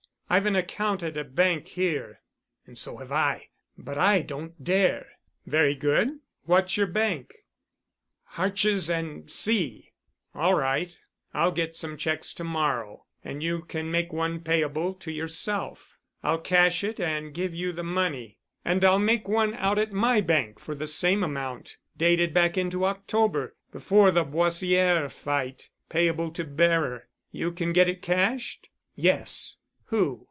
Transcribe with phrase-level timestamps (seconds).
[0.33, 2.21] I've an account at a bank here——"
[2.65, 5.09] "And so have I—but I don't dare——"
[5.45, 6.19] "Very good.
[6.45, 7.35] What's your bank?"
[8.37, 8.89] "Hartjes
[9.29, 9.91] & Cie."
[10.33, 10.97] "All right.
[11.33, 15.97] I'll get some checks to morrow and you can make one payable to yourself.
[16.23, 18.37] I'll cash it and give you the money.
[18.63, 22.85] And I'll make one out at my bank for the same amount, dated back into
[22.85, 27.09] October, before the Boissière fight, payable to bearer.
[27.33, 29.57] You can get it cashed?" "Yes."
[29.87, 30.19] "Who?"